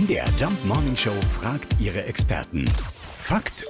[0.00, 2.64] MDR Jump Morning Show fragt ihre Experten.
[3.18, 3.66] Fakt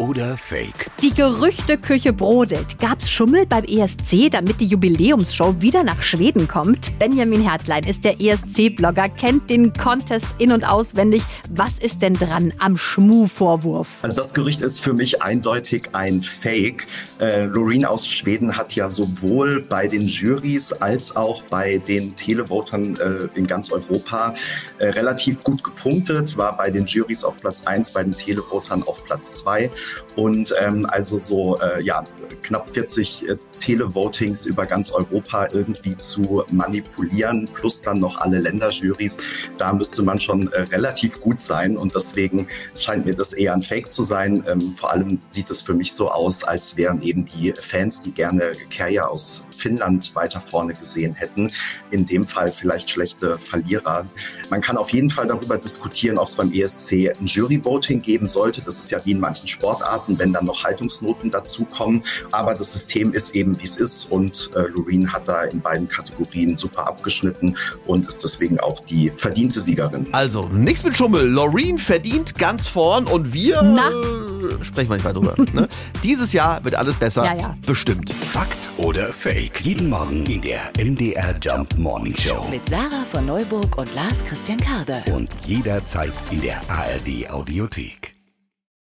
[0.00, 0.90] oder Fake?
[1.02, 2.78] Die Gerüchteküche brodelt.
[2.78, 6.98] Gab's Schummel beim ESC, damit die Jubiläumsshow wieder nach Schweden kommt?
[6.98, 11.22] Benjamin Hertlein ist der ESC-Blogger, kennt den Contest in- und auswendig.
[11.50, 13.88] Was ist denn dran am Schmu-Vorwurf?
[14.02, 16.86] Also das Gerücht ist für mich eindeutig ein Fake.
[17.18, 22.96] Äh, Loreen aus Schweden hat ja sowohl bei den Jurys als auch bei den Televotern
[22.96, 24.34] äh, in ganz Europa
[24.78, 29.04] äh, relativ gut gepunktet, war bei den Jurys auf Platz 1, bei den Televotern auf
[29.04, 29.70] Platz 2
[30.16, 32.04] und ähm, also so äh, ja
[32.42, 39.18] knapp 40 äh, Televotings über ganz Europa irgendwie zu manipulieren, plus dann noch alle Länderjurys,
[39.58, 43.62] da müsste man schon äh, relativ gut sein und deswegen scheint mir das eher ein
[43.62, 44.44] Fake zu sein.
[44.48, 48.12] Ähm, vor allem sieht es für mich so aus, als wären eben die Fans, die
[48.12, 51.52] gerne Kerja aus Finnland weiter vorne gesehen hätten,
[51.90, 54.06] in dem Fall vielleicht schlechte Verlierer.
[54.48, 58.62] Man kann auf jeden Fall darüber diskutieren, ob es beim ESC ein Jury-Voting geben sollte.
[58.62, 59.46] Das ist ja wie in manchen
[59.80, 62.02] Sportarten, wenn dann noch Haltungsnoten dazukommen.
[62.32, 65.88] Aber das System ist eben, wie es ist und äh, Loreen hat da in beiden
[65.88, 67.56] Kategorien super abgeschnitten
[67.86, 70.06] und ist deswegen auch die verdiente Siegerin.
[70.12, 71.26] Also, nichts mit Schummel.
[71.26, 73.88] Loreen verdient ganz vorn und wir Na?
[73.90, 75.34] äh, sprechen wir nicht weiter drüber.
[75.52, 75.68] ne?
[76.02, 77.24] Dieses Jahr wird alles besser.
[77.24, 77.56] Ja, ja.
[77.66, 78.12] Bestimmt.
[78.12, 79.60] Fakt oder Fake?
[79.62, 82.46] Jeden Morgen in der MDR Jump Morning Show.
[82.50, 85.02] Mit Sarah von Neuburg und Lars Christian Karde.
[85.12, 88.19] Und jederzeit in der ARD Audiothek.